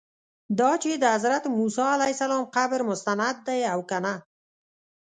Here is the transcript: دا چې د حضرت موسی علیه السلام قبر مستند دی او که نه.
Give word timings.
دا 0.59 0.71
چې 0.83 0.91
د 1.01 1.05
حضرت 1.15 1.43
موسی 1.57 1.85
علیه 1.95 2.13
السلام 2.15 2.43
قبر 2.55 2.79
مستند 2.89 3.37
دی 3.47 3.59
او 3.73 3.79
که 3.89 3.97
نه. 4.05 4.13